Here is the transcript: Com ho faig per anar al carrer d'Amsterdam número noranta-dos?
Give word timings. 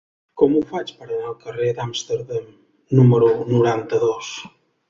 Com 0.41 0.53
ho 0.55 0.61
faig 0.69 0.93
per 1.01 1.05
anar 1.07 1.19
al 1.33 1.35
carrer 1.43 1.69
d'Amsterdam 1.81 2.49
número 3.01 3.31
noranta-dos? 3.55 4.33